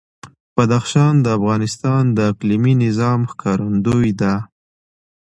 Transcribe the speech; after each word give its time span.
بدخشان 0.55 1.13
د 1.21 1.27
افغانستان 1.37 2.03
د 2.17 2.19
اقلیمي 2.31 2.73
نظام 2.85 3.19
ښکارندوی 3.31 4.11
ده. 4.21 4.33